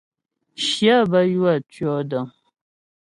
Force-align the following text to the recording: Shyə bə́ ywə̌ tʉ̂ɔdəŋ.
Shyə 0.67 0.95
bə́ 1.11 1.23
ywə̌ 1.33 1.53
tʉ̂ɔdəŋ. 1.71 2.25